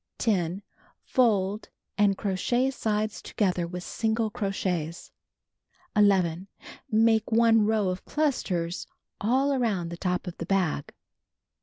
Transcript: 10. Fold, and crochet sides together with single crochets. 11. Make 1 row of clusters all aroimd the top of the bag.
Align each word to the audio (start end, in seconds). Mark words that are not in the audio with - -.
10. 0.17 0.63
Fold, 1.03 1.69
and 1.95 2.17
crochet 2.17 2.71
sides 2.71 3.21
together 3.21 3.67
with 3.67 3.83
single 3.83 4.31
crochets. 4.31 5.11
11. 5.95 6.47
Make 6.89 7.31
1 7.31 7.65
row 7.67 7.87
of 7.89 8.03
clusters 8.03 8.87
all 9.21 9.51
aroimd 9.51 9.91
the 9.91 9.97
top 9.97 10.25
of 10.25 10.39
the 10.39 10.47
bag. 10.47 10.91